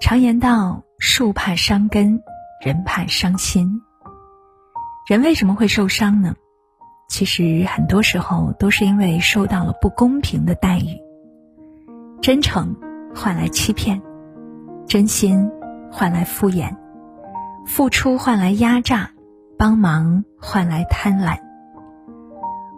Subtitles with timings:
[0.00, 2.22] 常言道：“树怕伤根，
[2.64, 3.82] 人怕伤心。”
[5.08, 6.34] 人为什么会受伤呢？
[7.08, 11.00] 其实很多时候都是因为受到了不公平的待遇。
[12.20, 12.76] 真诚
[13.14, 14.00] 换来欺骗，
[14.86, 15.50] 真心
[15.90, 16.76] 换来敷衍，
[17.66, 19.10] 付出换来压榨，
[19.58, 21.38] 帮忙换来贪婪。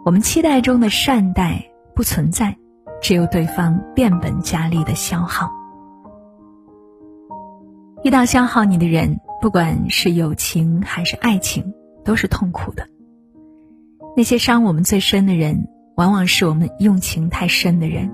[0.05, 1.63] 我们期待中的善待
[1.93, 2.57] 不存在，
[3.01, 5.51] 只有对方变本加厉的消耗。
[8.03, 11.73] 遇到消耗你的人，不管是友情还是爱情，
[12.03, 12.87] 都是痛苦的。
[14.17, 18.11] 那些伤我们最深的人，往往是我们用情太深的人。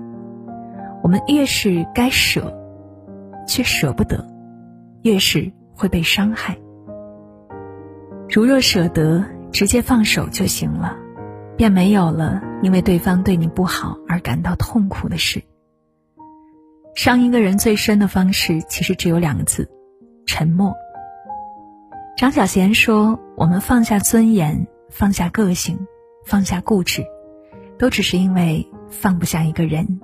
[1.02, 2.54] 我们越是该舍，
[3.46, 4.28] 却舍不得，
[5.02, 6.58] 越是会被伤害。
[8.28, 10.94] 如若舍得，直接放手就行了，
[11.56, 15.42] 便没有了因为对方对你不好而感到痛苦的事。
[16.94, 19.66] 伤一个人最深的方式，其实只有两个字。
[20.38, 20.72] 沉默。
[22.16, 25.88] 张小娴说：“我们放下尊严，放下个性，
[26.24, 27.04] 放下固执，
[27.76, 30.00] 都只是因为放不下一个人。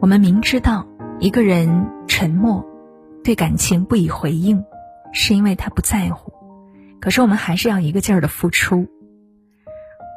[0.00, 0.86] 我们明知道
[1.20, 2.64] 一个人沉默，
[3.22, 4.64] 对感情不以回应，
[5.12, 6.32] 是因为他不在乎，
[6.98, 8.86] 可是我们还是要一个劲儿的付出。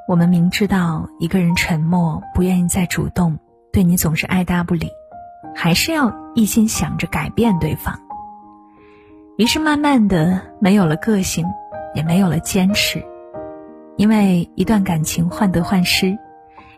[0.08, 3.38] 我们明知道一个人沉默，不愿意再主动，
[3.74, 4.88] 对你总是爱答不理，
[5.54, 8.00] 还是要一心想着改变对方。”
[9.42, 11.44] 于是，慢慢的没有了个性，
[11.96, 13.04] 也没有了坚持，
[13.98, 16.16] 因为一段感情患得患失，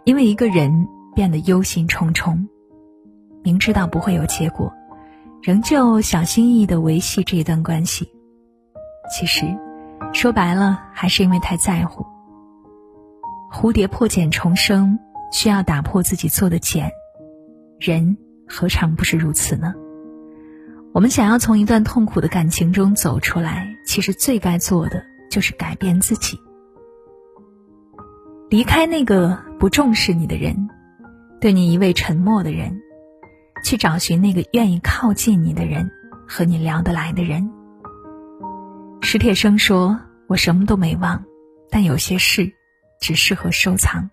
[0.05, 2.47] 因为一个人变得忧心忡忡，
[3.43, 4.71] 明知道不会有结果，
[5.41, 8.07] 仍旧小心翼翼的维系这一段关系。
[9.11, 9.45] 其实，
[10.13, 12.05] 说白了，还是因为太在乎。
[13.51, 14.97] 蝴蝶破茧重生，
[15.33, 16.89] 需要打破自己做的茧，
[17.77, 18.17] 人
[18.47, 19.73] 何尝不是如此呢？
[20.93, 26.39] 我们想要从一段痛苦的感情中走出来，其实最该做的就是改变自己，
[28.47, 30.69] 离开那个不重视你的人，
[31.41, 32.79] 对你一味沉默的人，
[33.63, 35.89] 去找寻那个愿意靠近你的人，
[36.27, 37.51] 和你聊得来的人。
[39.01, 39.99] 史铁生说
[40.29, 41.25] ：“我什么都没忘，
[41.71, 42.53] 但有些事
[43.01, 44.11] 只适合收藏。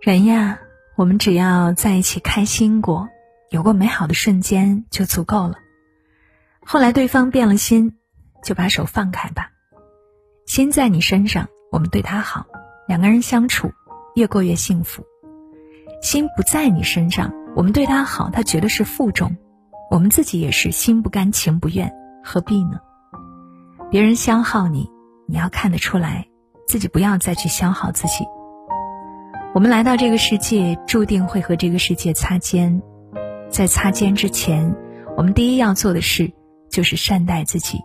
[0.00, 0.58] 人呀，
[0.96, 3.08] 我们只要在一起开心过。”
[3.50, 5.54] 有过美好的瞬间就足够了。
[6.64, 7.96] 后来对方变了心，
[8.42, 9.50] 就把手放开吧。
[10.46, 12.46] 心在你身上，我们对他好，
[12.88, 13.72] 两个人相处
[14.14, 15.04] 越过越幸福。
[16.02, 19.36] 心不在你身上，我们对他好，他觉得是负重，
[19.90, 21.92] 我们自己也是心不甘情不愿，
[22.24, 22.80] 何必呢？
[23.90, 24.90] 别人消耗你，
[25.28, 26.26] 你要看得出来，
[26.66, 28.24] 自己不要再去消耗自己。
[29.54, 32.82] 我们来到这个世界，注定会和这个世界擦肩。
[33.56, 34.76] 在擦肩之前，
[35.16, 36.30] 我们第一要做的事
[36.68, 37.80] 就是善待自己，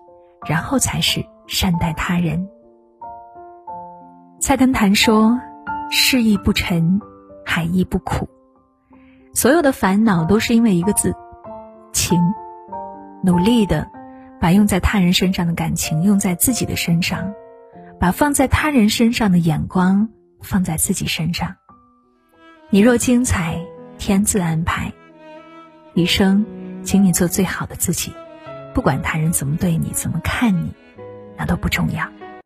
[0.45, 2.49] 然后才是善待他人。
[4.41, 5.39] 菜根谭说
[5.89, 6.99] ：“事意不沉，
[7.45, 8.27] 海亦不苦。
[9.33, 11.15] 所有的烦恼都是因为一个字——
[11.93, 12.19] 情。
[13.23, 13.89] 努力的
[14.41, 17.33] 把用在他人身上的感情用在自己的身上，
[17.97, 20.09] 把放在他人身上的眼光
[20.41, 21.55] 放在自己身上。
[22.69, 23.57] 你若精彩，
[23.97, 24.91] 天自安排。”
[25.93, 26.45] 余生，
[26.83, 28.13] 请你做最好的自己，
[28.73, 30.73] 不管他人怎么对你、怎么看你，
[31.37, 32.07] 那都不重要。